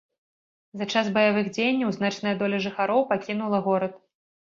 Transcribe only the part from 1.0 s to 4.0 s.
баявых дзеянняў значная доля жыхароў пакінула горад.